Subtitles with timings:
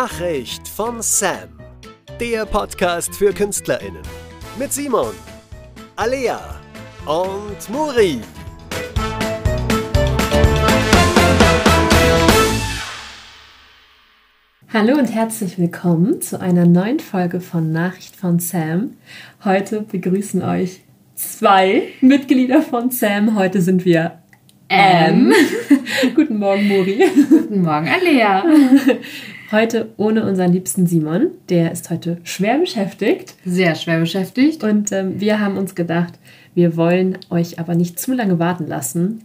[0.00, 1.48] Nachricht von Sam.
[2.20, 4.04] Der Podcast für KünstlerInnen.
[4.56, 5.12] Mit Simon,
[5.96, 6.38] Alea
[7.04, 8.20] und Muri.
[14.72, 18.92] Hallo und herzlich willkommen zu einer neuen Folge von Nachricht von Sam.
[19.44, 20.82] Heute begrüßen euch
[21.16, 23.36] zwei Mitglieder von Sam.
[23.36, 24.22] Heute sind wir
[24.68, 25.32] M.
[26.14, 27.02] Guten Morgen, Muri.
[27.28, 28.44] Guten Morgen, Alea.
[29.50, 31.28] Heute ohne unseren liebsten Simon.
[31.48, 33.34] Der ist heute schwer beschäftigt.
[33.46, 34.62] Sehr schwer beschäftigt.
[34.62, 36.14] Und ähm, wir haben uns gedacht,
[36.54, 39.22] wir wollen euch aber nicht zu lange warten lassen.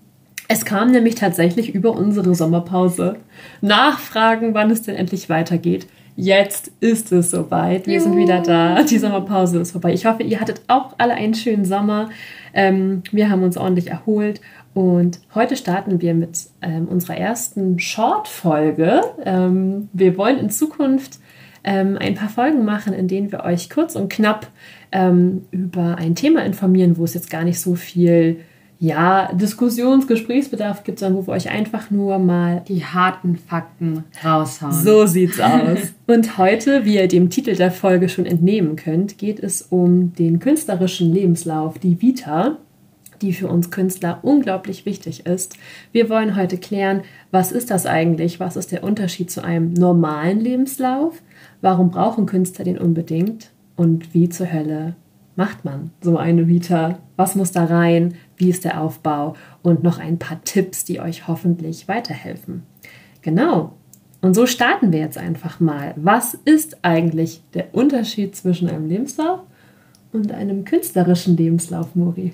[0.48, 3.18] Es kam nämlich tatsächlich über unsere Sommerpause
[3.60, 5.88] Nachfragen, wann es denn endlich weitergeht.
[6.16, 7.86] Jetzt ist es soweit.
[7.86, 8.04] Wir Juhu.
[8.04, 8.82] sind wieder da.
[8.84, 9.94] Die Sommerpause ist vorbei.
[9.94, 12.12] Ich hoffe, ihr hattet auch alle einen schönen Sommer.
[12.54, 14.40] Ähm, wir haben uns ordentlich erholt
[14.74, 19.02] und heute starten wir mit ähm, unserer ersten Short-Folge.
[19.24, 21.20] Ähm, wir wollen in Zukunft
[21.64, 24.48] ähm, ein paar Folgen machen, in denen wir euch kurz und knapp
[24.92, 28.40] ähm, über ein Thema informieren, wo es jetzt gar nicht so viel
[28.80, 34.74] ja, Diskussions-, Gesprächsbedarf gibt, sondern wo wir euch einfach nur mal die harten Fakten raushauen.
[34.74, 35.94] So sieht's aus.
[36.08, 40.40] und heute, wie ihr dem Titel der Folge schon entnehmen könnt, geht es um den
[40.40, 42.58] künstlerischen Lebenslauf, die Vita
[43.24, 45.56] die für uns Künstler unglaublich wichtig ist.
[45.94, 48.40] Wir wollen heute klären, was ist das eigentlich?
[48.40, 51.22] Was ist der Unterschied zu einem normalen Lebenslauf?
[51.62, 53.52] Warum brauchen Künstler den unbedingt?
[53.78, 54.96] Und wie zur Hölle
[55.38, 57.00] macht man so eine Vita?
[57.16, 58.16] Was muss da rein?
[58.36, 59.36] Wie ist der Aufbau?
[59.62, 62.64] Und noch ein paar Tipps, die euch hoffentlich weiterhelfen.
[63.22, 63.74] Genau.
[64.22, 65.94] Und so starten wir jetzt einfach mal.
[65.96, 69.40] Was ist eigentlich der Unterschied zwischen einem Lebenslauf
[70.12, 72.34] und einem künstlerischen Lebenslauf, Mori?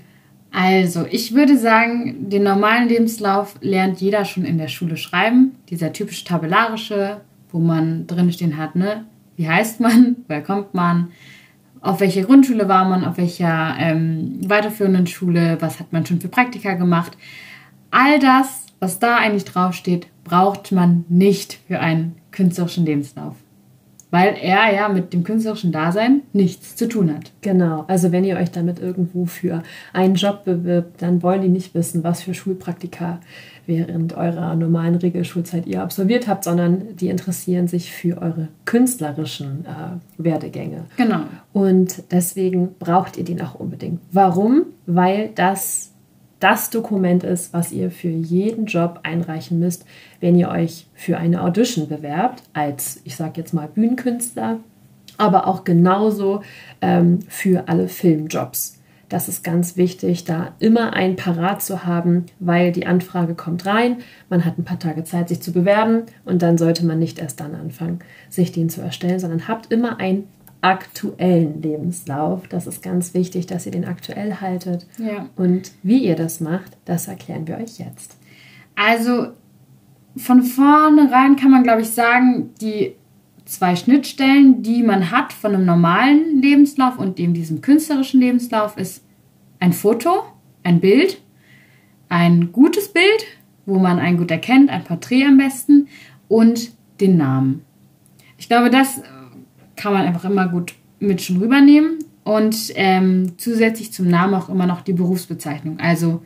[0.52, 5.56] Also, ich würde sagen, den normalen Lebenslauf lernt jeder schon in der Schule schreiben.
[5.70, 9.06] Dieser typisch tabellarische, wo man drinstehen hat, ne?
[9.36, 10.18] Wie heißt man?
[10.28, 11.12] Woher kommt man?
[11.82, 13.06] Auf welcher Grundschule war man?
[13.06, 15.58] Auf welcher ähm, weiterführenden Schule?
[15.60, 17.18] Was hat man schon für Praktika gemacht?
[17.92, 23.36] All das, was da eigentlich draufsteht, braucht man nicht für einen künstlerischen Lebenslauf
[24.12, 27.32] weil er ja mit dem künstlerischen Dasein nichts zu tun hat.
[27.42, 31.74] Genau, also wenn ihr euch damit irgendwo für einen Job bewirbt, dann wollen die nicht
[31.76, 33.20] wissen, was für Schulpraktika
[33.66, 40.00] während eurer normalen Regelschulzeit ihr absolviert habt, sondern die interessieren sich für eure künstlerischen äh,
[40.18, 40.86] Werdegänge.
[40.98, 41.22] Genau.
[41.54, 44.02] Und deswegen braucht ihr den auch unbedingt.
[44.12, 44.66] Warum?
[44.88, 45.92] Weil das
[46.40, 49.86] das Dokument ist, was ihr für jeden Job einreichen müsst,
[50.20, 54.60] wenn ihr euch für eine Audition bewerbt, als, ich sage jetzt mal, Bühnenkünstler,
[55.18, 56.42] aber auch genauso
[56.82, 58.80] ähm, für alle Filmjobs.
[59.10, 63.98] Das ist ganz wichtig, da immer ein Parat zu haben, weil die Anfrage kommt rein,
[64.30, 67.40] man hat ein paar Tage Zeit, sich zu bewerben und dann sollte man nicht erst
[67.40, 70.26] dann anfangen, sich den zu erstellen, sondern habt immer ein
[70.62, 72.48] aktuellen Lebenslauf.
[72.48, 74.88] Das ist ganz wichtig, dass ihr den aktuell haltet.
[74.98, 75.30] Ja.
[75.36, 78.18] Und wie ihr das macht, das erklären wir euch jetzt.
[78.76, 79.28] Also
[80.18, 82.96] von vornherein kann man, glaube ich, sagen, die
[83.46, 89.04] zwei Schnittstellen, die man hat von einem normalen Lebenslauf und dem diesem künstlerischen Lebenslauf, ist
[89.60, 90.24] ein Foto,
[90.64, 91.22] ein Bild,
[92.10, 93.26] ein gutes Bild,
[93.66, 95.88] wo man einen gut erkennt, ein Porträt am besten
[96.28, 97.66] und den Namen.
[98.38, 99.02] Ich glaube, das
[99.80, 102.00] kann man einfach immer gut mit schon rübernehmen.
[102.24, 105.80] Und ähm, zusätzlich zum Namen auch immer noch die Berufsbezeichnung.
[105.80, 106.22] Also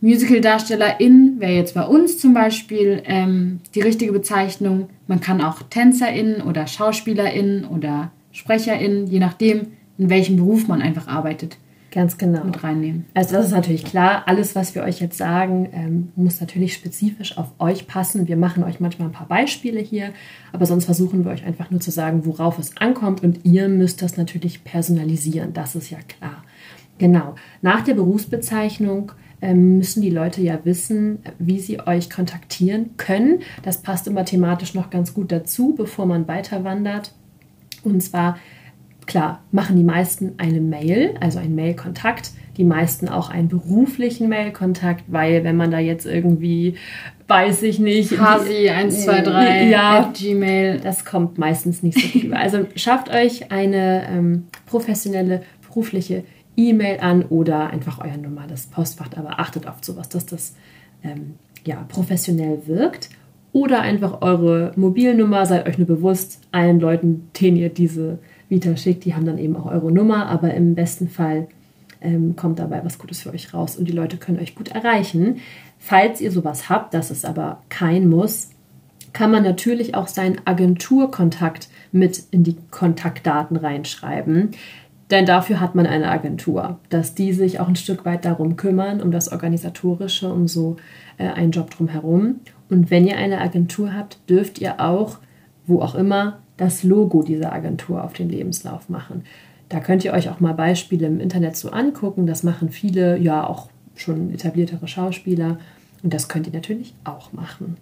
[0.00, 4.88] Musical-DarstellerIn wäre jetzt bei uns zum Beispiel ähm, die richtige Bezeichnung.
[5.06, 9.68] Man kann auch TänzerInnen oder SchauspielerInnen oder SprecherInnen, je nachdem,
[9.98, 11.58] in welchem Beruf man einfach arbeitet.
[11.90, 12.44] Ganz genau.
[12.44, 13.06] Mit reinnehmen.
[13.14, 14.24] Also das ist natürlich klar.
[14.26, 18.28] Alles, was wir euch jetzt sagen, ähm, muss natürlich spezifisch auf euch passen.
[18.28, 20.10] Wir machen euch manchmal ein paar Beispiele hier,
[20.52, 24.02] aber sonst versuchen wir euch einfach nur zu sagen, worauf es ankommt und ihr müsst
[24.02, 25.54] das natürlich personalisieren.
[25.54, 26.44] Das ist ja klar.
[26.98, 27.36] Genau.
[27.62, 33.40] Nach der Berufsbezeichnung ähm, müssen die Leute ja wissen, wie sie euch kontaktieren können.
[33.62, 37.14] Das passt immer thematisch noch ganz gut dazu, bevor man weiter wandert.
[37.82, 38.36] Und zwar
[39.08, 45.04] Klar, machen die meisten eine Mail, also einen Mailkontakt, die meisten auch einen beruflichen Mailkontakt,
[45.06, 46.74] weil wenn man da jetzt irgendwie,
[47.26, 52.38] weiß ich nicht, Hasi 123 ja, Gmail, das kommt meistens nicht so gut über.
[52.38, 56.24] Also schafft euch eine ähm, professionelle berufliche
[56.54, 60.54] E-Mail an oder einfach euer normales Postfach, aber achtet auf sowas, dass das
[61.02, 63.08] ähm, ja, professionell wirkt.
[63.52, 68.18] Oder einfach eure Mobilnummer, seid euch nur bewusst, allen Leuten, denen ihr diese
[68.48, 71.48] Vita schickt, die haben dann eben auch eure Nummer, aber im besten Fall
[72.00, 75.36] ähm, kommt dabei was Gutes für euch raus und die Leute können euch gut erreichen.
[75.78, 78.50] Falls ihr sowas habt, das ist aber kein Muss,
[79.12, 84.50] kann man natürlich auch seinen Agenturkontakt mit in die Kontaktdaten reinschreiben.
[85.10, 89.00] Denn dafür hat man eine Agentur, dass die sich auch ein Stück weit darum kümmern,
[89.00, 90.76] um das Organisatorische, um so
[91.16, 92.40] äh, einen Job drumherum.
[92.68, 95.18] Und wenn ihr eine Agentur habt, dürft ihr auch,
[95.66, 99.24] wo auch immer, das Logo dieser Agentur auf den Lebenslauf machen.
[99.70, 102.26] Da könnt ihr euch auch mal Beispiele im Internet so angucken.
[102.26, 105.58] Das machen viele, ja auch schon etabliertere Schauspieler.
[106.02, 107.76] Und das könnt ihr natürlich auch machen.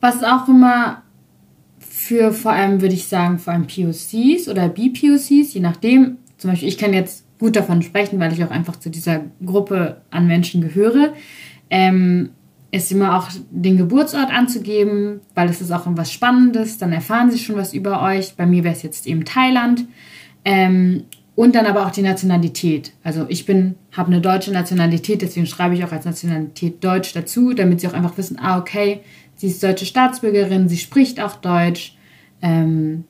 [0.00, 1.02] Was auch immer
[1.78, 6.18] für vor allem, würde ich sagen, vor allem POCs oder BPOCs, je nachdem.
[6.38, 10.02] Zum Beispiel, ich kann jetzt gut davon sprechen, weil ich auch einfach zu dieser Gruppe
[10.10, 11.14] an Menschen gehöre.
[11.70, 12.30] Ähm,
[12.76, 17.38] ist immer auch den Geburtsort anzugeben, weil es ist auch was Spannendes, dann erfahren sie
[17.38, 18.34] schon was über euch.
[18.36, 19.86] Bei mir wäre es jetzt eben Thailand.
[20.44, 22.92] Ähm, und dann aber auch die Nationalität.
[23.04, 27.52] Also ich bin, habe eine deutsche Nationalität, deswegen schreibe ich auch als Nationalität Deutsch dazu,
[27.52, 29.00] damit sie auch einfach wissen, ah, okay,
[29.34, 31.94] sie ist deutsche Staatsbürgerin, sie spricht auch Deutsch.
[32.40, 33.04] Ähm,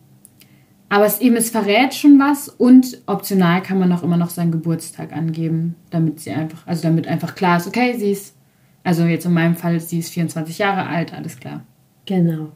[0.88, 4.52] aber es eben, es verrät schon was und optional kann man auch immer noch seinen
[4.52, 8.35] Geburtstag angeben, damit sie einfach, also damit einfach klar ist, okay, sie ist,
[8.86, 11.62] also jetzt in meinem Fall, sie ist 24 Jahre alt, alles klar.
[12.04, 12.52] Genau.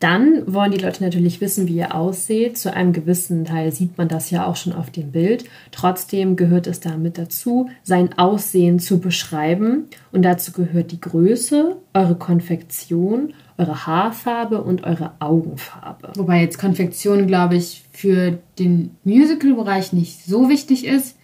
[0.00, 2.58] Dann wollen die Leute natürlich wissen, wie ihr aussieht.
[2.58, 5.44] Zu einem gewissen Teil sieht man das ja auch schon auf dem Bild.
[5.70, 9.84] Trotzdem gehört es damit dazu, sein Aussehen zu beschreiben.
[10.10, 16.10] Und dazu gehört die Größe, eure Konfektion, eure Haarfarbe und eure Augenfarbe.
[16.16, 21.16] Wobei jetzt Konfektion, glaube ich, für den Musical-Bereich nicht so wichtig ist.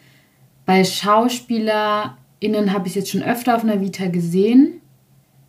[0.67, 0.85] Bei
[2.41, 4.81] SchauspielerInnen habe ich jetzt schon öfter auf einer Vita gesehen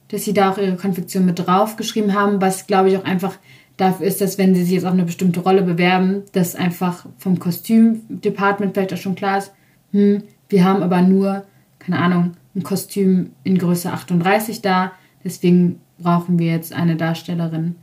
[0.09, 3.37] dass sie da auch ihre Konfektion mit draufgeschrieben haben, was glaube ich auch einfach
[3.77, 7.39] dafür ist, dass wenn sie sich jetzt auf eine bestimmte Rolle bewerben, dass einfach vom
[7.39, 9.53] Kostümdepartment vielleicht auch schon klar ist,
[9.91, 11.45] hm, wir haben aber nur,
[11.77, 14.91] keine Ahnung, ein Kostüm in Größe 38 da,
[15.23, 17.75] deswegen brauchen wir jetzt eine Darstellerin,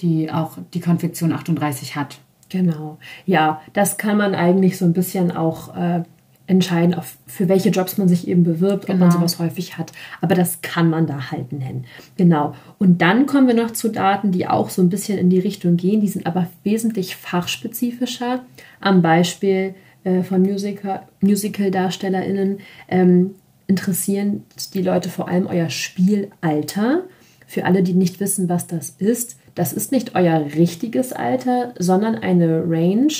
[0.00, 2.18] die auch die Konfektion 38 hat.
[2.48, 2.98] Genau.
[3.24, 6.02] Ja, das kann man eigentlich so ein bisschen auch äh,
[6.48, 8.94] entscheiden, auf, für welche Jobs man sich eben bewirbt, genau.
[8.94, 9.92] ob man sowas häufig hat.
[10.20, 11.84] Aber das kann man da halt nennen.
[12.16, 12.54] Genau.
[12.78, 15.76] Und dann kommen wir noch zu Daten, die auch so ein bisschen in die Richtung
[15.76, 16.00] gehen.
[16.00, 18.44] Die sind aber wesentlich fachspezifischer.
[18.80, 19.74] Am Beispiel
[20.04, 23.34] äh, von Musical, Musical-DarstellerInnen ähm,
[23.66, 27.04] interessieren die Leute vor allem euer Spielalter.
[27.46, 32.14] Für alle, die nicht wissen, was das ist, das ist nicht euer richtiges Alter, sondern
[32.14, 33.12] eine Range,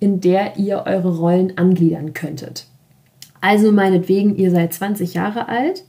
[0.00, 2.66] in der ihr eure Rollen angliedern könntet.
[3.40, 5.84] Also meinetwegen, ihr seid 20 Jahre alt,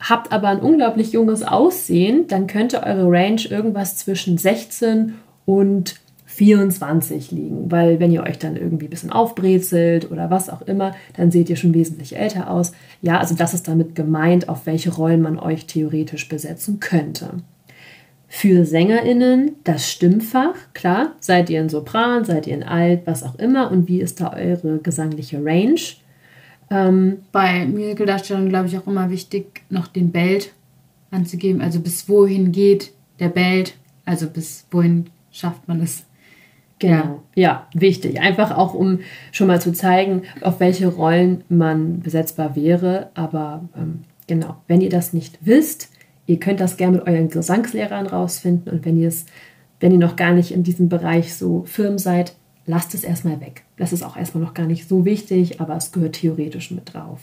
[0.00, 5.14] habt aber ein unglaublich junges Aussehen, dann könnte eure Range irgendwas zwischen 16
[5.44, 5.96] und
[6.38, 10.94] 24 liegen, weil wenn ihr euch dann irgendwie ein bisschen aufbrezelt oder was auch immer,
[11.16, 12.72] dann seht ihr schon wesentlich älter aus.
[13.02, 17.30] Ja, also das ist damit gemeint, auf welche Rollen man euch theoretisch besetzen könnte.
[18.30, 23.36] Für SängerInnen das Stimmfach, klar, seid ihr ein Sopran, seid ihr ein Alt, was auch
[23.36, 25.80] immer und wie ist da eure gesangliche Range?
[26.70, 30.52] Ähm, Bei Musicaldarstellern glaube ich auch immer wichtig, noch den Belt
[31.10, 36.04] anzugeben, also bis wohin geht der Belt, also bis wohin schafft man es.
[36.78, 37.42] Genau, ja.
[37.42, 38.20] ja, wichtig.
[38.20, 39.00] Einfach auch, um
[39.32, 43.10] schon mal zu zeigen, auf welche Rollen man besetzbar wäre.
[43.14, 45.90] Aber ähm, genau, wenn ihr das nicht wisst,
[46.28, 49.24] Ihr könnt das gerne mit euren Gesangslehrern rausfinden und wenn ihr es,
[49.80, 52.34] wenn ihr noch gar nicht in diesem Bereich so firm seid,
[52.66, 53.64] lasst es erstmal weg.
[53.78, 57.20] Das ist auch erstmal noch gar nicht so wichtig, aber es gehört theoretisch mit drauf.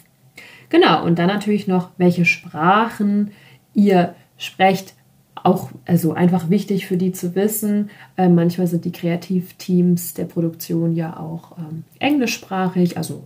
[0.70, 3.30] Genau, und dann natürlich noch, welche Sprachen
[3.76, 4.96] ihr sprecht,
[5.36, 7.92] auch also einfach wichtig für die zu wissen.
[8.18, 13.24] Äh, manchmal sind die Kreativteams der Produktion ja auch ähm, englischsprachig, also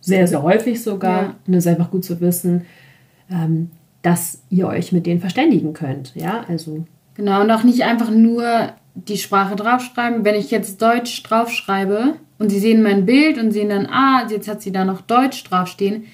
[0.00, 1.22] sehr, sehr häufig sogar.
[1.22, 1.34] Ja.
[1.46, 2.64] Und das ist einfach gut zu wissen.
[3.30, 3.70] Ähm,
[4.02, 6.14] dass ihr euch mit denen verständigen könnt.
[6.14, 6.86] Ja, also.
[7.14, 10.24] Genau, und auch nicht einfach nur die Sprache draufschreiben.
[10.24, 14.48] Wenn ich jetzt Deutsch draufschreibe und sie sehen mein Bild und sehen dann, ah, jetzt
[14.48, 16.04] hat sie da noch Deutsch draufstehen,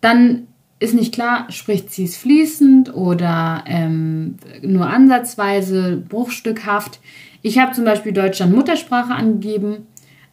[0.00, 0.48] dann
[0.80, 7.00] ist nicht klar, spricht sie es fließend oder ähm, nur ansatzweise, bruchstückhaft.
[7.42, 9.86] Ich habe zum Beispiel Deutschland Muttersprache angegeben.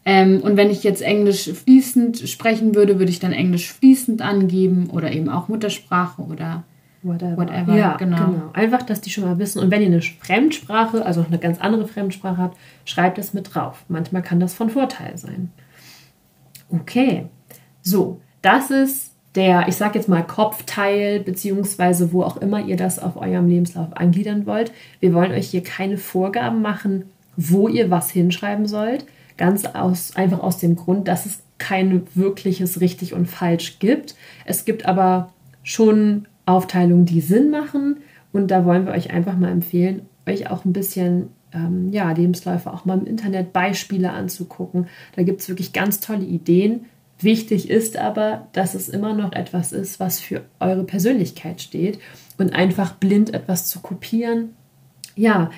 [0.06, 4.90] Ähm, und wenn ich jetzt Englisch fließend sprechen würde, würde ich dann Englisch fließend angeben
[4.92, 6.64] oder eben auch Muttersprache oder
[7.06, 7.38] whatever.
[7.38, 7.76] whatever.
[7.76, 8.26] Ja, genau.
[8.26, 8.50] genau.
[8.54, 9.60] Einfach, dass die schon mal wissen.
[9.60, 13.86] Und wenn ihr eine Fremdsprache, also eine ganz andere Fremdsprache habt, schreibt es mit drauf.
[13.88, 15.52] Manchmal kann das von Vorteil sein.
[16.70, 17.28] Okay,
[17.82, 23.00] so, das ist der, ich sag jetzt mal, Kopfteil, beziehungsweise wo auch immer ihr das
[23.00, 24.72] auf eurem Lebenslauf angliedern wollt.
[25.00, 29.06] Wir wollen euch hier keine Vorgaben machen, wo ihr was hinschreiben sollt.
[29.38, 34.16] Ganz aus, einfach aus dem Grund, dass es kein wirkliches richtig und falsch gibt.
[34.46, 35.34] Es gibt aber
[35.64, 37.98] schon Aufteilungen, die Sinn machen
[38.32, 42.72] Und da wollen wir euch einfach mal empfehlen, euch auch ein bisschen ähm, ja, Lebensläufe
[42.72, 44.88] auch mal im Internet Beispiele anzugucken.
[45.16, 46.86] Da gibt es wirklich ganz tolle Ideen.
[47.20, 52.00] Wichtig ist aber, dass es immer noch etwas ist, was für eure Persönlichkeit steht
[52.38, 54.50] und einfach blind etwas zu kopieren.
[55.16, 55.50] Ja,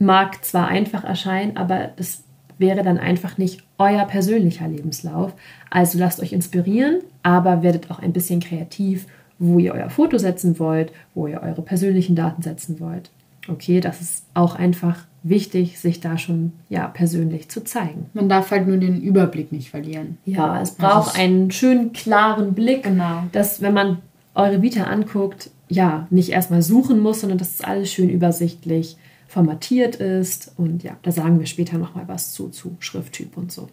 [0.00, 2.24] mag zwar einfach erscheinen, aber das
[2.58, 5.34] wäre dann einfach nicht euer persönlicher Lebenslauf.
[5.70, 9.06] Also lasst euch inspirieren, aber werdet auch ein bisschen kreativ,
[9.38, 13.10] wo ihr euer Foto setzen wollt, wo ihr eure persönlichen Daten setzen wollt.
[13.48, 18.06] Okay, das ist auch einfach wichtig, sich da schon ja persönlich zu zeigen.
[18.12, 20.18] Man darf halt nur den Überblick nicht verlieren.
[20.24, 23.24] Ja, es braucht also einen schönen klaren Blick, genau.
[23.32, 23.98] dass wenn man
[24.34, 29.96] eure Vita anguckt, ja, nicht erstmal suchen muss, sondern dass es alles schön übersichtlich formatiert
[29.96, 33.68] ist und ja, da sagen wir später noch mal was zu zu Schrifttyp und so.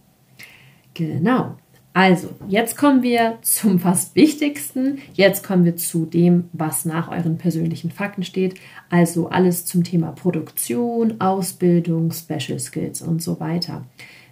[0.94, 1.56] Genau.
[1.94, 5.00] Also, jetzt kommen wir zum fast Wichtigsten.
[5.14, 8.56] Jetzt kommen wir zu dem, was nach euren persönlichen Fakten steht.
[8.90, 13.86] Also alles zum Thema Produktion, Ausbildung, Special Skills und so weiter.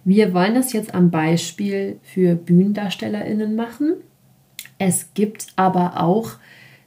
[0.04, 3.96] Wir wollen das jetzt am Beispiel für BühnendarstellerInnen machen.
[4.78, 6.32] Es gibt aber auch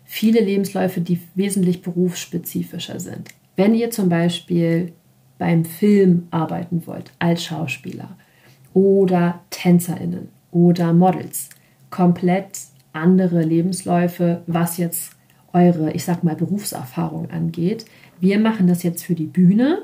[0.03, 3.29] viele Lebensläufe, die wesentlich berufsspezifischer sind.
[3.55, 4.93] Wenn ihr zum Beispiel
[5.37, 8.17] beim Film arbeiten wollt, als Schauspieler
[8.73, 11.49] oder TänzerInnen oder Models.
[11.89, 12.59] Komplett
[12.93, 15.15] andere Lebensläufe, was jetzt
[15.51, 17.85] eure, ich sag mal, Berufserfahrung angeht.
[18.19, 19.83] Wir machen das jetzt für die Bühne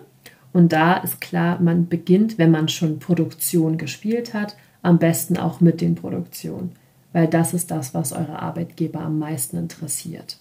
[0.53, 5.61] und da ist klar, man beginnt, wenn man schon Produktion gespielt hat, am besten auch
[5.61, 6.71] mit den Produktionen,
[7.13, 10.37] weil das ist das, was eure Arbeitgeber am meisten interessiert.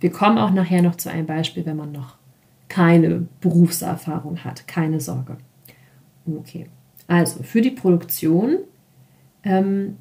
[0.00, 2.16] Wir kommen auch nachher noch zu einem Beispiel, wenn man noch
[2.68, 4.66] keine Berufserfahrung hat.
[4.66, 5.38] Keine Sorge.
[6.26, 6.66] Okay.
[7.06, 8.58] Also für die Produktion
[9.46, 9.96] ähm,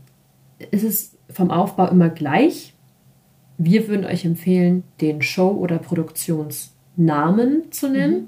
[0.72, 2.74] ist es vom Aufbau immer gleich.
[3.58, 8.16] Wir würden euch empfehlen, den Show- oder Produktionsnamen zu nennen.
[8.16, 8.28] Mhm.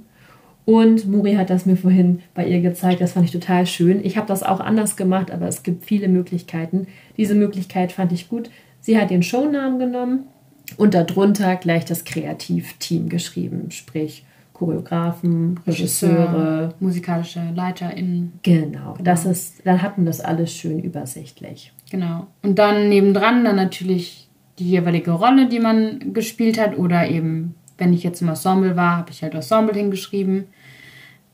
[0.66, 3.00] Und Muri hat das mir vorhin bei ihr gezeigt.
[3.00, 4.04] Das fand ich total schön.
[4.04, 6.88] Ich habe das auch anders gemacht, aber es gibt viele Möglichkeiten.
[7.16, 8.50] Diese Möglichkeit fand ich gut.
[8.82, 10.28] Sie hat den Shownamen genommen
[10.76, 14.26] und darunter gleich das Kreativteam geschrieben, sprich
[14.58, 18.40] Choreografen, Regisseure, musikalische LeiterInnen.
[18.42, 21.74] Genau, genau, das ist, dann hat man das alles schön übersichtlich.
[21.92, 22.26] Genau.
[22.42, 27.94] Und dann nebendran dann natürlich die jeweilige Rolle, die man gespielt hat, oder eben, wenn
[27.94, 30.46] ich jetzt im Ensemble war, habe ich halt Ensemble hingeschrieben.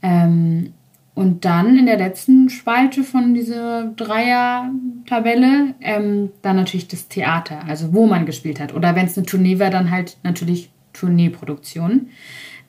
[0.02, 0.74] Ähm,
[1.16, 7.94] und dann in der letzten Spalte von dieser Dreier-Tabelle ähm, dann natürlich das Theater, also
[7.94, 8.74] wo man gespielt hat.
[8.74, 12.08] Oder wenn es eine Tournee war, dann halt natürlich Tourneeproduktion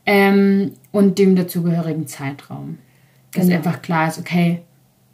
[0.06, 2.78] ähm, und dem dazugehörigen Zeitraum.
[3.32, 3.56] Dass genau.
[3.56, 4.62] einfach klar ist, okay,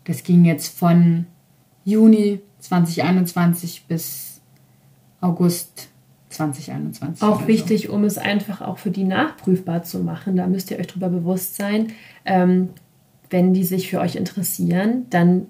[0.04, 1.26] das ging jetzt von
[1.84, 4.40] Juni 2021 bis
[5.20, 5.88] August
[6.30, 7.22] 2021.
[7.22, 7.92] Auch wichtig, so.
[7.92, 10.36] um es einfach auch für die nachprüfbar zu machen.
[10.36, 11.88] Da müsst ihr euch darüber bewusst sein.
[12.24, 12.70] Ähm,
[13.30, 15.46] wenn die sich für euch interessieren, dann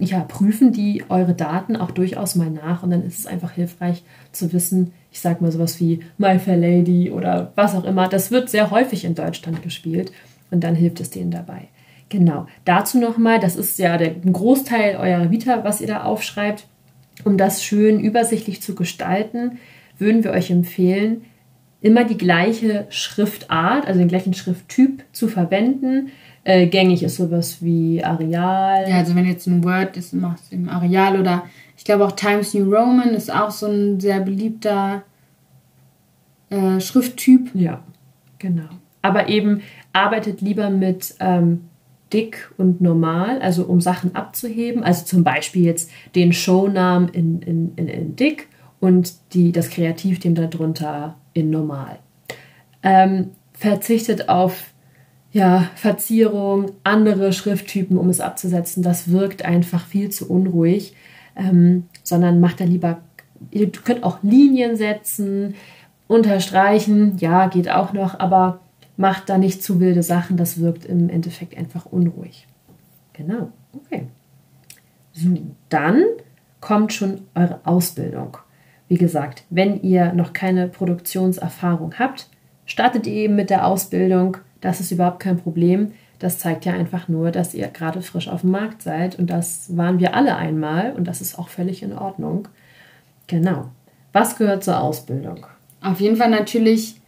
[0.00, 4.02] ja, prüfen die eure Daten auch durchaus mal nach und dann ist es einfach hilfreich
[4.32, 8.08] zu wissen, ich sag mal sowas wie My Fair Lady oder was auch immer.
[8.08, 10.12] Das wird sehr häufig in Deutschland gespielt
[10.50, 11.68] und dann hilft es denen dabei.
[12.08, 12.46] Genau.
[12.64, 16.66] Dazu nochmal, das ist ja der Großteil eurer Vita, was ihr da aufschreibt.
[17.24, 19.58] Um das schön übersichtlich zu gestalten,
[19.98, 21.22] würden wir euch empfehlen,
[21.82, 26.10] immer die gleiche Schriftart, also den gleichen Schrifttyp zu verwenden.
[26.44, 28.88] Äh, gängig ist sowas wie Areal.
[28.88, 31.44] Ja, also wenn jetzt ein Word ist, machst du im Areal oder
[31.76, 35.02] ich glaube auch Times New Roman ist auch so ein sehr beliebter
[36.48, 37.50] äh, Schrifttyp.
[37.54, 37.82] Ja,
[38.38, 38.68] genau.
[39.02, 41.62] Aber eben arbeitet lieber mit ähm,
[42.12, 44.82] dick und normal, also um Sachen abzuheben.
[44.82, 48.48] Also zum Beispiel jetzt den Shownamen in, in, in, in dick
[48.80, 51.98] und die, das Kreativteam darunter in normal.
[52.82, 54.72] Ähm, verzichtet auf
[55.32, 58.82] ja, Verzierung, andere Schrifttypen, um es abzusetzen.
[58.82, 60.94] Das wirkt einfach viel zu unruhig
[61.40, 63.00] ähm, sondern macht da lieber,
[63.50, 65.54] ihr könnt auch Linien setzen,
[66.06, 68.60] unterstreichen, ja, geht auch noch, aber
[68.96, 72.46] macht da nicht zu wilde Sachen, das wirkt im Endeffekt einfach unruhig.
[73.12, 74.06] Genau, okay.
[75.12, 75.28] So,
[75.68, 76.02] dann
[76.60, 78.36] kommt schon eure Ausbildung.
[78.88, 82.28] Wie gesagt, wenn ihr noch keine Produktionserfahrung habt,
[82.66, 84.38] startet ihr eben mit der Ausbildung.
[84.60, 85.92] Das ist überhaupt kein Problem.
[86.18, 89.76] Das zeigt ja einfach nur, dass ihr gerade frisch auf dem Markt seid und das
[89.76, 92.48] waren wir alle einmal und das ist auch völlig in Ordnung.
[93.26, 93.70] Genau.
[94.12, 95.46] Was gehört zur Ausbildung?
[95.80, 97.00] Auf jeden Fall natürlich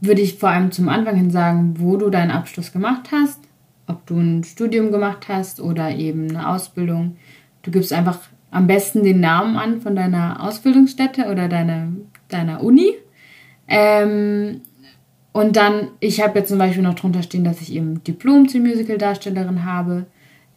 [0.00, 3.40] würde ich vor allem zum Anfang hin sagen, wo du deinen Abschluss gemacht hast,
[3.86, 7.16] ob du ein Studium gemacht hast oder eben eine Ausbildung.
[7.62, 8.18] Du gibst einfach
[8.50, 11.88] am besten den Namen an von deiner Ausbildungsstätte oder deiner,
[12.28, 12.94] deiner Uni.
[13.68, 14.62] Ähm,
[15.32, 18.60] Und dann, ich habe jetzt zum Beispiel noch drunter stehen, dass ich eben Diplom zur
[18.60, 20.06] Musical-Darstellerin habe.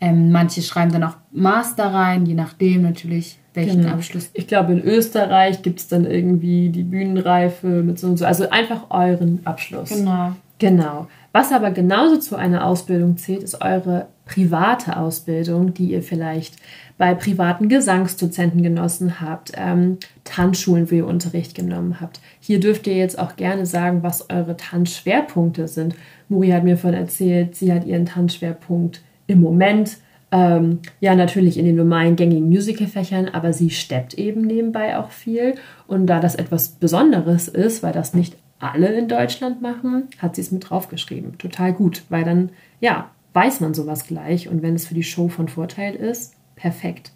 [0.01, 3.94] Ähm, manche schreiben dann auch Master rein, je nachdem natürlich, welchen Genau.
[3.94, 4.30] Abschluss.
[4.34, 8.25] Ich glaube, in Österreich gibt es dann irgendwie die Bühnenreife mit so und so.
[8.25, 9.89] Also einfach euren Abschluss.
[9.89, 10.34] Genau.
[10.60, 11.08] Genau.
[11.32, 16.56] Was aber genauso zu einer Ausbildung zählt, ist eure private Ausbildung, die ihr vielleicht
[16.98, 22.22] bei privaten Gesangsdozenten genossen habt, ähm, Tanzschulen, wo ihr Unterricht genommen habt.
[22.39, 25.96] Hier dürft ihr jetzt auch gerne sagen, was eure Tanzschwerpunkte sind.
[26.30, 29.98] Muri hat mir vorhin erzählt, sie hat ihren Tanzschwerpunkt im Moment
[30.34, 35.56] ähm, ja, natürlich in den normalen gängigen Musicalfächern, aber sie steppt eben nebenbei auch viel.
[35.86, 40.42] Und da das etwas Besonderes ist, weil das nicht alle in Deutschland machen, hat sie
[40.42, 41.38] es mit draufgeschrieben.
[41.38, 42.50] Total gut, weil dann,
[42.80, 44.48] ja, weiß man sowas gleich.
[44.48, 47.12] Und wenn es für die Show von Vorteil ist, perfekt.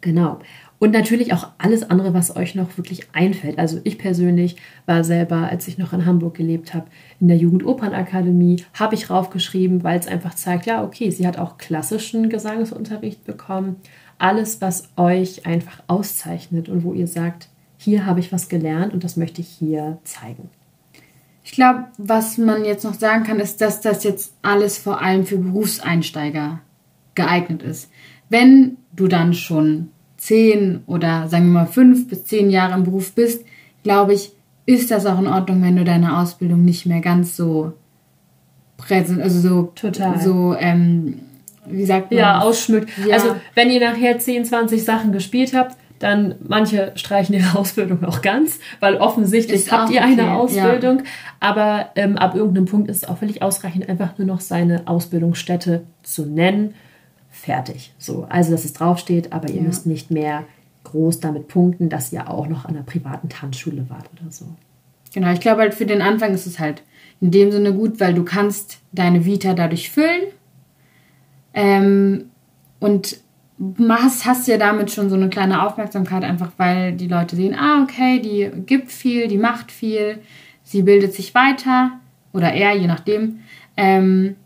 [0.00, 0.38] Genau.
[0.78, 3.58] Und natürlich auch alles andere, was euch noch wirklich einfällt.
[3.58, 6.86] Also ich persönlich war selber, als ich noch in Hamburg gelebt habe,
[7.18, 11.58] in der Jugendopernakademie, habe ich raufgeschrieben, weil es einfach zeigt, ja, okay, sie hat auch
[11.58, 13.76] klassischen Gesangsunterricht bekommen.
[14.18, 19.02] Alles, was euch einfach auszeichnet und wo ihr sagt, hier habe ich was gelernt und
[19.02, 20.48] das möchte ich hier zeigen.
[21.48, 25.24] Ich glaube, was man jetzt noch sagen kann, ist, dass das jetzt alles vor allem
[25.24, 26.60] für Berufseinsteiger
[27.14, 27.90] geeignet ist.
[28.28, 29.88] Wenn du dann schon
[30.18, 33.46] zehn oder sagen wir mal fünf bis zehn Jahre im Beruf bist,
[33.82, 34.32] glaube ich,
[34.66, 37.72] ist das auch in Ordnung, wenn du deine Ausbildung nicht mehr ganz so
[38.76, 40.20] präsent, also so, Total.
[40.20, 41.20] so, ähm,
[41.64, 42.18] wie sagt man?
[42.18, 42.90] Ja, ausschmückt.
[43.06, 43.14] Ja.
[43.14, 48.22] Also, wenn ihr nachher 10, 20 Sachen gespielt habt, dann manche streichen ihre Ausbildung auch
[48.22, 51.02] ganz, weil offensichtlich Ist habt ihr eine okay, Ausbildung.
[51.40, 55.82] Aber ähm, ab irgendeinem Punkt ist es auch völlig ausreichend, einfach nur noch seine Ausbildungsstätte
[56.02, 56.74] zu nennen.
[57.30, 57.92] Fertig.
[57.98, 59.62] So, also dass es draufsteht, aber ihr Ja.
[59.62, 60.44] müsst nicht mehr
[60.84, 64.46] groß damit punkten, dass ihr auch noch an einer privaten Tanzschule wart oder so.
[65.12, 66.82] Genau, ich glaube halt für den Anfang ist es halt
[67.20, 70.22] in dem Sinne gut, weil du kannst deine Vita dadurch füllen
[71.54, 72.30] ähm,
[72.80, 73.18] und
[73.88, 77.82] hast, hast ja damit schon so eine kleine Aufmerksamkeit, einfach weil die Leute sehen, ah,
[77.82, 80.18] okay, die gibt viel, die macht viel,
[80.62, 81.92] sie bildet sich weiter
[82.32, 83.40] oder er, je nachdem.
[83.76, 84.36] Ähm,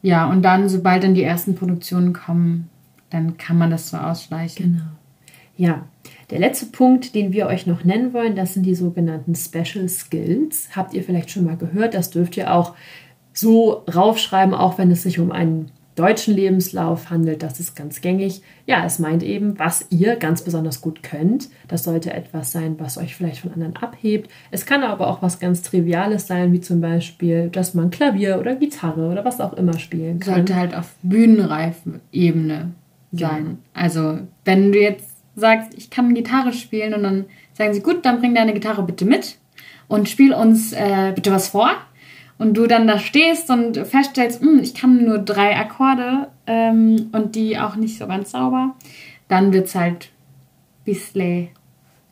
[0.00, 2.68] ja, und dann, sobald dann die ersten Produktionen kommen,
[3.10, 4.72] dann kann man das so ausschleichen.
[4.72, 4.84] Genau.
[5.56, 5.84] Ja,
[6.30, 10.70] der letzte Punkt, den wir euch noch nennen wollen, das sind die sogenannten Special Skills.
[10.74, 11.92] Habt ihr vielleicht schon mal gehört?
[11.94, 12.74] Das dürft ihr auch
[13.34, 17.42] so raufschreiben, auch wenn es sich um einen deutschen Lebenslauf handelt.
[17.42, 18.42] Das ist ganz gängig.
[18.66, 21.48] Ja, es meint eben, was ihr ganz besonders gut könnt.
[21.68, 24.30] Das sollte etwas sein, was euch vielleicht von anderen abhebt.
[24.50, 28.54] Es kann aber auch was ganz Triviales sein, wie zum Beispiel, dass man Klavier oder
[28.54, 30.34] Gitarre oder was auch immer spielen kann.
[30.34, 32.70] sollte halt auf bühnenreifen Ebene
[33.12, 33.58] sein.
[33.74, 38.20] Also, wenn du jetzt sagst, ich kann Gitarre spielen und dann sagen sie, gut, dann
[38.20, 39.36] bring deine Gitarre bitte mit
[39.88, 41.70] und spiel uns äh, bitte was vor.
[42.42, 47.36] Und du dann da stehst und feststellst, "Hm, ich kann nur drei Akkorde ähm, und
[47.36, 48.74] die auch nicht so ganz sauber,
[49.28, 50.10] dann wird's halt
[50.84, 51.50] bisschen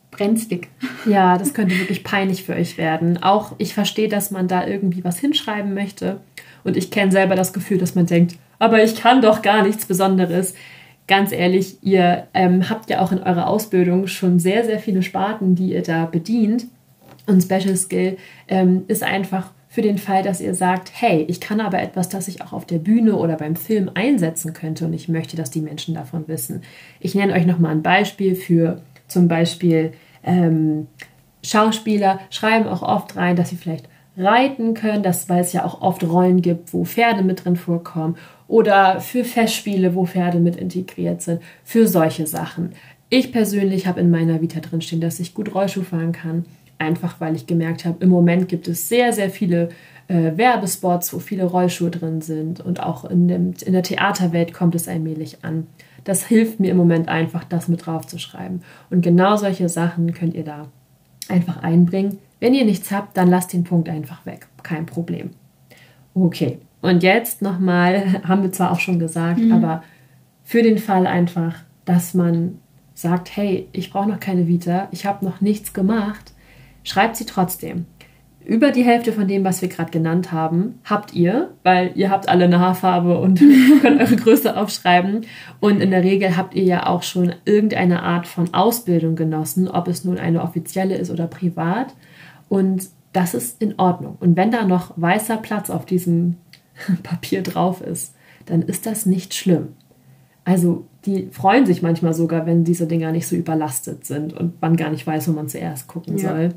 [0.09, 0.69] brenzlig.
[1.05, 3.21] Ja, das könnte wirklich peinlich für euch werden.
[3.21, 6.21] Auch ich verstehe, dass man da irgendwie was hinschreiben möchte.
[6.63, 9.85] Und ich kenne selber das Gefühl, dass man denkt, aber ich kann doch gar nichts
[9.85, 10.53] Besonderes.
[11.07, 15.55] Ganz ehrlich, ihr ähm, habt ja auch in eurer Ausbildung schon sehr, sehr viele Sparten,
[15.55, 16.67] die ihr da bedient.
[17.27, 18.17] Und Special Skill
[18.47, 22.27] ähm, ist einfach für den Fall, dass ihr sagt, hey, ich kann aber etwas, das
[22.27, 25.61] ich auch auf der Bühne oder beim Film einsetzen könnte und ich möchte, dass die
[25.61, 26.63] Menschen davon wissen.
[26.99, 29.93] Ich nenne euch nochmal ein Beispiel für zum Beispiel
[30.25, 30.87] ähm,
[31.41, 35.81] Schauspieler schreiben auch oft rein, dass sie vielleicht reiten können, das, weil es ja auch
[35.81, 38.17] oft Rollen gibt, wo Pferde mit drin vorkommen
[38.49, 42.73] oder für Festspiele, wo Pferde mit integriert sind, für solche Sachen.
[43.09, 46.45] Ich persönlich habe in meiner Vita drinstehen, dass ich gut Rollschuh fahren kann,
[46.81, 49.69] einfach weil ich gemerkt habe, im Moment gibt es sehr, sehr viele
[50.07, 54.75] äh, Werbespots, wo viele Rollschuhe drin sind und auch in, dem, in der Theaterwelt kommt
[54.75, 55.67] es allmählich an.
[56.03, 58.61] Das hilft mir im Moment einfach, das mit drauf zu schreiben.
[58.89, 60.67] Und genau solche Sachen könnt ihr da
[61.29, 62.17] einfach einbringen.
[62.39, 64.47] Wenn ihr nichts habt, dann lasst den Punkt einfach weg.
[64.63, 65.29] Kein Problem.
[66.13, 66.57] Okay.
[66.81, 69.83] Und jetzt nochmal, haben wir zwar auch schon gesagt, aber
[70.43, 72.57] für den Fall einfach, dass man
[72.93, 76.33] sagt, hey, ich brauche noch keine Vita, ich habe noch nichts gemacht,
[76.83, 77.85] schreibt sie trotzdem.
[78.43, 82.27] Über die Hälfte von dem, was wir gerade genannt haben, habt ihr, weil ihr habt
[82.27, 83.39] alle eine Haarfarbe und
[83.81, 85.21] könnt eure Größe aufschreiben.
[85.59, 89.87] Und in der Regel habt ihr ja auch schon irgendeine Art von Ausbildung genossen, ob
[89.87, 91.93] es nun eine offizielle ist oder privat.
[92.49, 94.17] Und das ist in Ordnung.
[94.19, 96.37] Und wenn da noch weißer Platz auf diesem
[97.03, 98.15] Papier drauf ist,
[98.47, 99.69] dann ist das nicht schlimm.
[100.45, 104.75] Also die freuen sich manchmal sogar, wenn diese Dinger nicht so überlastet sind und man
[104.75, 106.29] gar nicht weiß, wo man zuerst gucken Ja.
[106.29, 106.49] soll.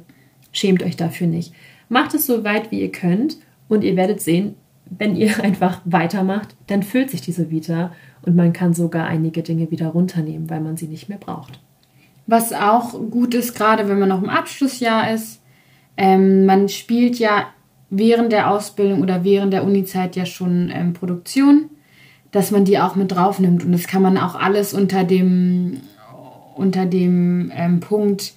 [0.54, 1.52] Schämt euch dafür nicht.
[1.90, 3.36] Macht es so weit, wie ihr könnt
[3.68, 4.54] und ihr werdet sehen,
[4.86, 9.70] wenn ihr einfach weitermacht, dann füllt sich diese Vita und man kann sogar einige Dinge
[9.70, 11.60] wieder runternehmen, weil man sie nicht mehr braucht.
[12.26, 15.42] Was auch gut ist, gerade wenn man noch im Abschlussjahr ist,
[15.96, 17.48] ähm, man spielt ja
[17.90, 21.68] während der Ausbildung oder während der Unizeit ja schon ähm, Produktion,
[22.30, 23.64] dass man die auch mit draufnimmt.
[23.64, 25.80] Und das kann man auch alles unter dem,
[26.56, 28.32] unter dem ähm, Punkt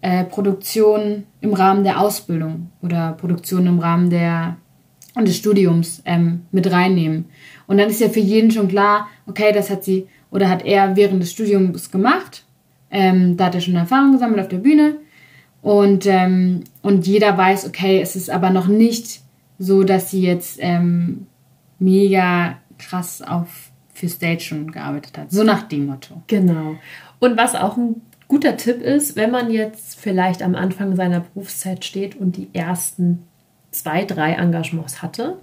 [0.00, 4.56] äh, Produktion im Rahmen der Ausbildung oder Produktion im Rahmen der,
[5.16, 7.26] des Studiums ähm, mit reinnehmen.
[7.66, 10.96] Und dann ist ja für jeden schon klar, okay, das hat sie oder hat er
[10.96, 12.44] während des Studiums gemacht.
[12.90, 14.96] Ähm, da hat er schon Erfahrung gesammelt auf der Bühne.
[15.62, 19.20] Und, ähm, und jeder weiß, okay, es ist aber noch nicht
[19.58, 21.26] so, dass sie jetzt ähm,
[21.78, 25.32] mega krass auf für Stage schon gearbeitet hat.
[25.32, 26.22] So nach dem Motto.
[26.28, 26.76] Genau.
[27.18, 31.84] Und was auch ein guter Tipp ist, wenn man jetzt vielleicht am Anfang seiner Berufszeit
[31.84, 33.24] steht und die ersten
[33.70, 35.38] zwei, drei Engagements hatte,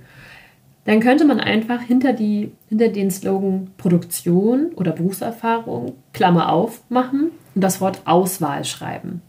[0.85, 7.31] dann könnte man einfach hinter, die, hinter den Slogan Produktion oder Berufserfahrung, Klammer auf, machen
[7.55, 9.23] und das Wort Auswahl schreiben.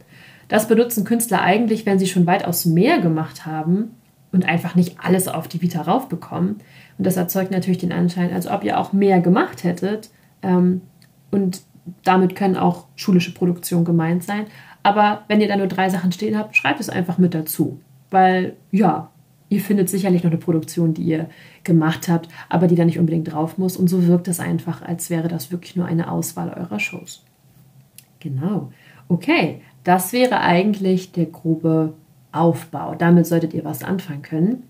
[0.48, 3.92] Das benutzen Künstler eigentlich, wenn sie schon weitaus mehr gemacht haben
[4.32, 6.56] und einfach nicht alles auf die Vita raufbekommen.
[6.98, 10.10] Und das erzeugt natürlich den Anschein, als ob ihr auch mehr gemacht hättet.
[10.42, 10.82] Ähm,
[11.30, 11.62] und
[12.04, 14.46] damit können auch schulische Produktionen gemeint sein.
[14.82, 17.80] Aber wenn ihr da nur drei Sachen stehen habt, schreibt es einfach mit dazu.
[18.10, 19.10] Weil, ja,
[19.48, 21.28] ihr findet sicherlich noch eine Produktion, die ihr
[21.64, 23.76] gemacht habt, aber die da nicht unbedingt drauf muss.
[23.76, 27.24] Und so wirkt es einfach, als wäre das wirklich nur eine Auswahl eurer Shows.
[28.20, 28.72] Genau.
[29.08, 31.94] Okay, das wäre eigentlich der grobe
[32.32, 32.94] Aufbau.
[32.94, 34.62] Damit solltet ihr was anfangen können.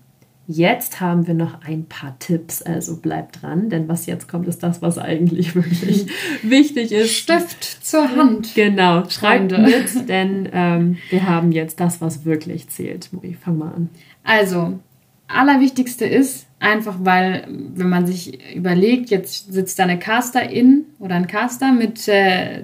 [0.49, 4.63] Jetzt haben wir noch ein paar Tipps, also bleibt dran, denn was jetzt kommt, ist
[4.63, 6.07] das, was eigentlich wirklich
[6.41, 7.11] wichtig ist.
[7.11, 8.55] Stift zur Hand.
[8.55, 13.11] Genau, schreibt mit, denn ähm, wir haben jetzt das, was wirklich zählt.
[13.11, 13.89] Muri, fang mal an.
[14.23, 14.79] Also,
[15.27, 21.27] allerwichtigste ist einfach, weil, wenn man sich überlegt, jetzt sitzt da eine Casterin oder ein
[21.27, 22.63] Caster mit äh, äh,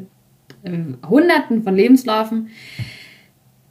[1.06, 2.48] Hunderten von Lebensläufen,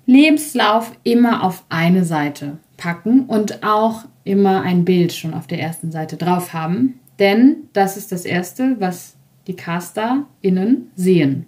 [0.04, 5.92] Lebenslauf immer auf eine Seite packen und auch immer ein Bild schon auf der ersten
[5.92, 6.98] Seite drauf haben.
[7.20, 9.14] Denn das ist das Erste, was
[9.46, 11.46] die CasterInnen sehen.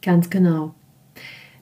[0.00, 0.74] Ganz genau.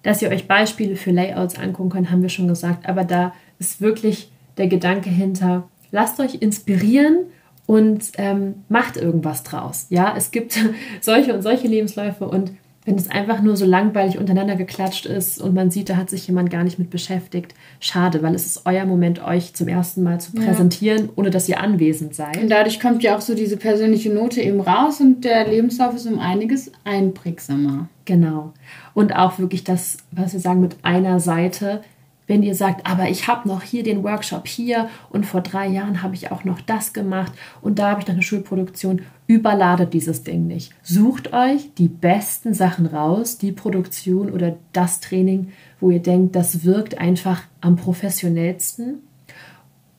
[0.05, 3.81] Dass ihr euch Beispiele für Layouts angucken könnt, haben wir schon gesagt, aber da ist
[3.81, 7.27] wirklich der Gedanke hinter, lasst euch inspirieren
[7.67, 9.87] und ähm, macht irgendwas draus.
[9.89, 10.57] Ja, es gibt
[11.01, 12.53] solche und solche Lebensläufe und
[12.85, 16.27] wenn es einfach nur so langweilig untereinander geklatscht ist und man sieht, da hat sich
[16.27, 20.21] jemand gar nicht mit beschäftigt, schade, weil es ist euer Moment, euch zum ersten Mal
[20.21, 21.09] zu präsentieren, ja.
[21.17, 22.37] ohne dass ihr anwesend seid.
[22.37, 26.07] Und dadurch kommt ja auch so diese persönliche Note eben raus und der Lebenslauf ist
[26.07, 27.89] um einiges einprägsamer.
[28.05, 28.53] Genau.
[28.93, 31.81] Und auch wirklich das, was wir sagen, mit einer Seite
[32.27, 36.03] wenn ihr sagt, aber ich habe noch hier den Workshop hier und vor drei Jahren
[36.03, 40.23] habe ich auch noch das gemacht und da habe ich noch eine Schulproduktion, überladet dieses
[40.23, 40.73] Ding nicht.
[40.83, 46.65] Sucht euch die besten Sachen raus, die Produktion oder das Training, wo ihr denkt, das
[46.65, 49.01] wirkt einfach am professionellsten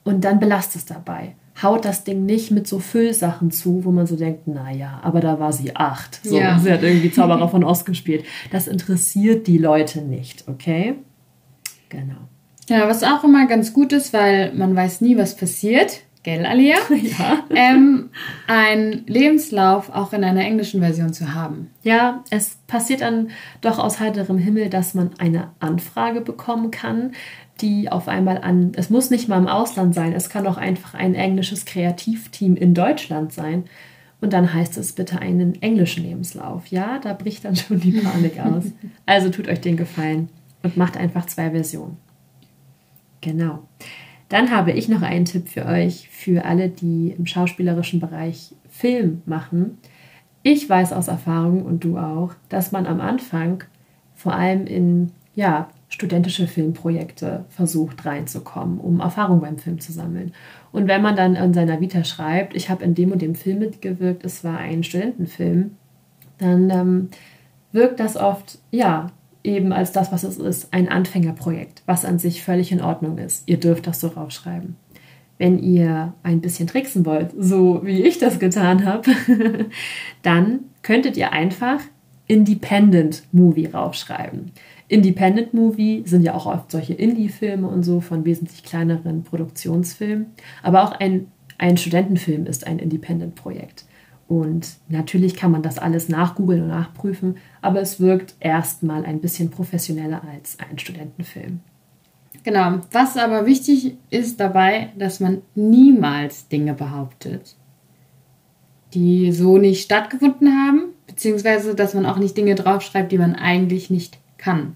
[0.04, 1.36] und dann belasst es dabei.
[1.62, 5.40] Haut das Ding nicht mit so Füllsachen zu, wo man so denkt, naja, aber da
[5.40, 6.20] war sie acht.
[6.24, 6.60] So, ja.
[6.60, 8.26] sie hat irgendwie Zauberer von Ost gespielt.
[8.52, 10.96] Das interessiert die Leute nicht, okay?
[11.90, 12.28] Genau.
[12.68, 16.02] Ja, was auch immer ganz gut ist, weil man weiß nie, was passiert.
[16.26, 16.78] Gell, Alia?
[16.90, 17.44] Ja.
[17.52, 18.10] Ähm,
[18.48, 21.70] ein Lebenslauf auch in einer englischen Version zu haben.
[21.84, 23.30] Ja, es passiert dann
[23.62, 27.12] doch aus heiterem Himmel, dass man eine Anfrage bekommen kann,
[27.62, 30.96] die auf einmal an, es muss nicht mal im Ausland sein, es kann auch einfach
[30.96, 33.66] ein englisches Kreativteam in Deutschland sein.
[34.20, 36.66] Und dann heißt es bitte einen englischen Lebenslauf.
[36.68, 38.64] Ja, da bricht dann schon die Panik aus.
[39.06, 40.30] Also tut euch den Gefallen
[40.64, 41.98] und macht einfach zwei Versionen.
[43.22, 43.60] Genau.
[44.30, 49.22] Dann habe ich noch einen Tipp für euch, für alle, die im schauspielerischen Bereich Film
[49.26, 49.78] machen.
[50.42, 53.64] Ich weiß aus Erfahrung und du auch, dass man am Anfang
[54.16, 60.34] vor allem in ja, studentische Filmprojekte versucht reinzukommen, um Erfahrung beim Film zu sammeln.
[60.72, 63.60] Und wenn man dann in seiner Vita schreibt, ich habe in dem und dem Film
[63.60, 65.72] mitgewirkt, es war ein Studentenfilm,
[66.38, 67.10] dann ähm,
[67.72, 69.12] wirkt das oft ja
[69.46, 73.44] eben als das, was es ist, ein Anfängerprojekt, was an sich völlig in Ordnung ist.
[73.48, 74.76] Ihr dürft das so raufschreiben.
[75.38, 79.12] Wenn ihr ein bisschen tricksen wollt, so wie ich das getan habe,
[80.22, 81.82] dann könntet ihr einfach
[82.28, 84.52] Independent Movie raufschreiben.
[84.88, 90.28] Independent Movie sind ja auch oft solche Indie-Filme und so von wesentlich kleineren Produktionsfilmen.
[90.64, 91.28] Aber auch ein,
[91.58, 93.86] ein Studentenfilm ist ein Independent-Projekt.
[94.28, 99.52] Und natürlich kann man das alles nachgoogeln und nachprüfen, aber es wirkt erstmal ein bisschen
[99.52, 101.60] professioneller als ein Studentenfilm.
[102.44, 102.80] Genau.
[102.92, 107.56] Was aber wichtig ist dabei, dass man niemals Dinge behauptet,
[108.94, 113.90] die so nicht stattgefunden haben, beziehungsweise dass man auch nicht Dinge draufschreibt, die man eigentlich
[113.90, 114.76] nicht kann.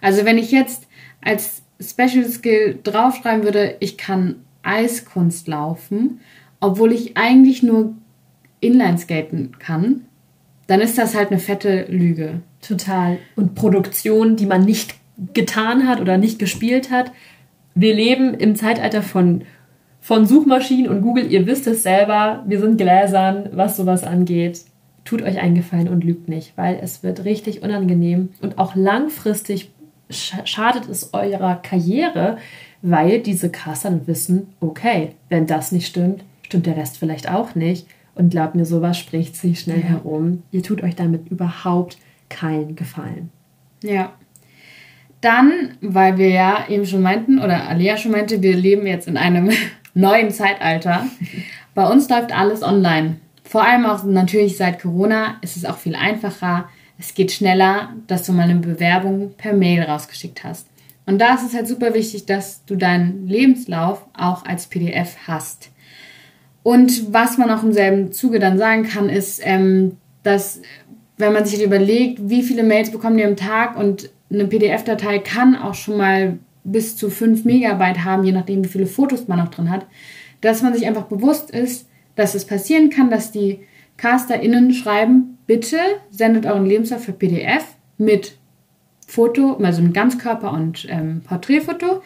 [0.00, 0.86] Also wenn ich jetzt
[1.22, 6.20] als Special Skill draufschreiben würde, ich kann Eiskunst laufen,
[6.60, 7.94] obwohl ich eigentlich nur
[8.66, 10.02] Inlineskaten kann,
[10.66, 12.40] dann ist das halt eine fette Lüge.
[12.60, 13.18] Total.
[13.36, 14.94] Und Produktion, die man nicht
[15.32, 17.12] getan hat oder nicht gespielt hat.
[17.74, 19.42] Wir leben im Zeitalter von,
[20.00, 21.30] von Suchmaschinen und Google.
[21.30, 22.44] Ihr wisst es selber.
[22.46, 24.62] Wir sind gläsern, was sowas angeht.
[25.04, 29.70] Tut euch einen Gefallen und lügt nicht, weil es wird richtig unangenehm und auch langfristig
[30.10, 32.38] schadet es eurer Karriere,
[32.82, 37.86] weil diese Caster wissen, okay, wenn das nicht stimmt, stimmt der Rest vielleicht auch nicht.
[38.16, 39.88] Und glaubt mir, sowas spricht sich schnell ja.
[39.88, 40.42] herum.
[40.50, 41.98] Ihr tut euch damit überhaupt
[42.28, 43.30] keinen Gefallen.
[43.82, 44.14] Ja.
[45.20, 49.16] Dann, weil wir ja eben schon meinten, oder Alea schon meinte, wir leben jetzt in
[49.16, 49.50] einem
[49.94, 51.06] neuen Zeitalter.
[51.74, 53.16] Bei uns läuft alles online.
[53.44, 56.68] Vor allem auch natürlich seit Corona ist es auch viel einfacher.
[56.98, 60.66] Es geht schneller, dass du mal eine Bewerbung per Mail rausgeschickt hast.
[61.04, 65.70] Und da ist es halt super wichtig, dass du deinen Lebenslauf auch als PDF hast.
[66.66, 70.60] Und was man auch im selben Zuge dann sagen kann, ist, ähm, dass
[71.16, 75.54] wenn man sich überlegt, wie viele Mails bekommen die am Tag und eine PDF-Datei kann
[75.54, 79.52] auch schon mal bis zu 5 Megabyte haben, je nachdem, wie viele Fotos man noch
[79.52, 79.86] drin hat,
[80.40, 83.60] dass man sich einfach bewusst ist, dass es passieren kann, dass die
[83.96, 85.78] CasterInnen schreiben, bitte
[86.10, 87.64] sendet euren Lebenslauf für PDF
[87.96, 88.38] mit
[89.06, 92.02] Foto, also mit Ganzkörper und ähm, Porträtfoto,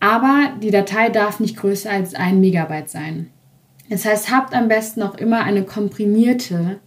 [0.00, 3.30] aber die Datei darf nicht größer als ein Megabyte sein.
[3.88, 6.80] Das heißt, habt am besten auch immer eine komprimierte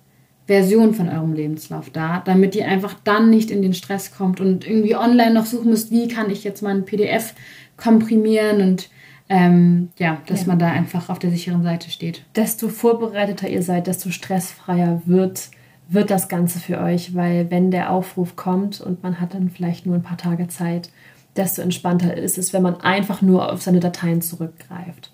[0.48, 4.68] Version von eurem Lebenslauf da, damit ihr einfach dann nicht in den Stress kommt und
[4.68, 7.36] irgendwie online noch suchen müsst, wie kann ich jetzt mal ein PDF
[7.78, 8.90] komprimieren und
[9.30, 10.48] ähm, ja, dass ja.
[10.48, 12.26] man da einfach auf der sicheren Seite steht.
[12.36, 15.52] Desto vorbereiteter ihr seid, desto stressfreier wird,
[15.88, 19.86] wird das Ganze für euch, weil wenn der Aufruf kommt und man hat dann vielleicht
[19.86, 20.90] nur ein paar Tage Zeit,
[21.36, 25.12] desto entspannter ist es, wenn man einfach nur auf seine Dateien zurückgreift.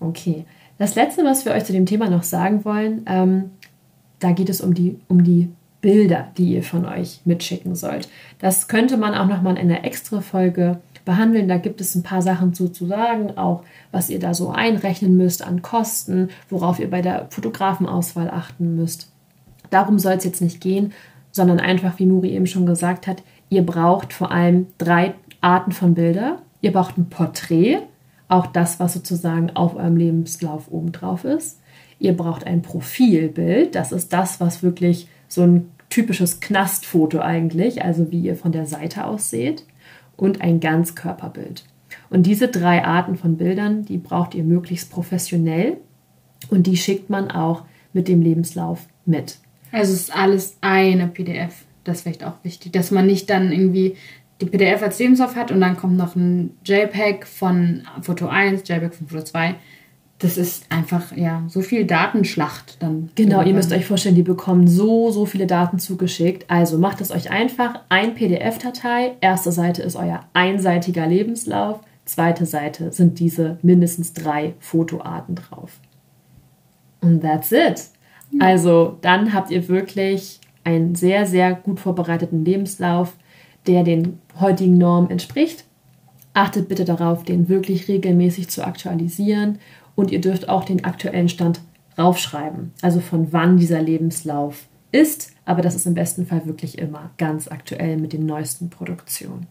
[0.00, 0.44] Okay.
[0.82, 3.50] Das letzte, was wir euch zu dem Thema noch sagen wollen, ähm,
[4.18, 5.48] da geht es um die, um die
[5.80, 8.08] Bilder, die ihr von euch mitschicken sollt.
[8.40, 11.46] Das könnte man auch nochmal in einer extra Folge behandeln.
[11.46, 15.46] Da gibt es ein paar Sachen zu, sagen, auch was ihr da so einrechnen müsst
[15.46, 19.08] an Kosten, worauf ihr bei der Fotografenauswahl achten müsst.
[19.70, 20.92] Darum soll es jetzt nicht gehen,
[21.30, 25.94] sondern einfach, wie Nuri eben schon gesagt hat, ihr braucht vor allem drei Arten von
[25.94, 26.42] Bilder.
[26.60, 27.82] Ihr braucht ein Porträt,
[28.32, 31.60] auch das, was sozusagen auf eurem Lebenslauf oben drauf ist.
[31.98, 38.10] Ihr braucht ein Profilbild, das ist das, was wirklich so ein typisches Knastfoto eigentlich, also
[38.10, 39.64] wie ihr von der Seite aus seht,
[40.16, 41.64] und ein Ganzkörperbild.
[42.08, 45.76] Und diese drei Arten von Bildern, die braucht ihr möglichst professionell
[46.48, 49.38] und die schickt man auch mit dem Lebenslauf mit.
[49.72, 51.66] Also es ist alles eine PDF.
[51.84, 53.96] Das ist vielleicht auch wichtig, dass man nicht dann irgendwie
[54.42, 58.94] die PDF als Lebenslauf hat und dann kommt noch ein JPEG von Foto 1, JPEG
[58.94, 59.54] von Foto 2.
[60.18, 63.10] Das ist einfach, ja, so viel Datenschlacht dann.
[63.16, 66.48] Genau, ihr müsst euch vorstellen, die bekommen so, so viele Daten zugeschickt.
[66.48, 67.80] Also macht es euch einfach.
[67.88, 69.16] Ein PDF-Datei.
[69.20, 71.80] Erste Seite ist euer einseitiger Lebenslauf.
[72.04, 75.80] Zweite Seite sind diese mindestens drei Fotoarten drauf.
[77.00, 77.88] Und that's it.
[78.38, 83.14] Also dann habt ihr wirklich einen sehr, sehr gut vorbereiteten Lebenslauf
[83.66, 85.64] der den heutigen Normen entspricht.
[86.34, 89.58] Achtet bitte darauf, den wirklich regelmäßig zu aktualisieren
[89.94, 91.60] und ihr dürft auch den aktuellen Stand
[91.98, 97.10] raufschreiben, also von wann dieser Lebenslauf ist, aber das ist im besten Fall wirklich immer
[97.18, 99.46] ganz aktuell mit den neuesten Produktionen.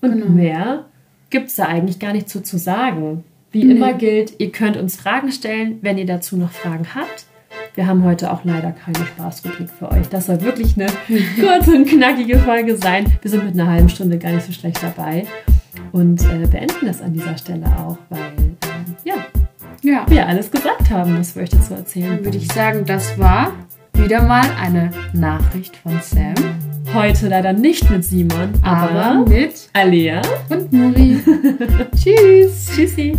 [0.00, 0.26] Und genau.
[0.26, 0.86] mehr
[1.30, 3.24] gibt es da eigentlich gar nicht zu, zu sagen.
[3.50, 3.74] Wie nee.
[3.74, 7.26] immer gilt, ihr könnt uns Fragen stellen, wenn ihr dazu noch Fragen habt.
[7.76, 10.08] Wir haben heute auch leider keine Spaßrubrik für euch.
[10.08, 10.86] Das soll wirklich eine
[11.38, 13.04] kurze und knackige Folge sein.
[13.20, 15.26] Wir sind mit einer halben Stunde gar nicht so schlecht dabei
[15.92, 19.16] und äh, beenden das an dieser Stelle auch, weil äh, ja,
[19.82, 22.16] ja, wir alles gesagt haben, was wir euch dazu erzählen.
[22.16, 23.52] Dann würde ich sagen, das war
[23.92, 26.34] wieder mal eine Nachricht von Sam.
[26.94, 31.22] Heute leider nicht mit Simon, aber, aber mit Alea und Muri.
[31.94, 32.70] Tschüss.
[32.74, 33.18] Tschüssi.